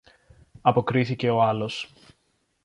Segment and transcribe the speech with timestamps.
[0.61, 1.93] αποκρίθηκε ο άλλος.